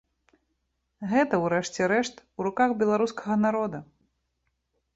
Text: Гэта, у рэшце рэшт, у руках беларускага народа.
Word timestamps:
Гэта, 1.11 1.33
у 1.43 1.51
рэшце 1.53 1.81
рэшт, 1.93 2.15
у 2.39 2.47
руках 2.47 2.73
беларускага 2.81 3.35
народа. 3.45 3.83